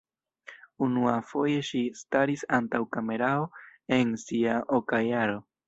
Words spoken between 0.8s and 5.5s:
Unuafoje ŝi staris antaŭ kamerao en sia oka jaro.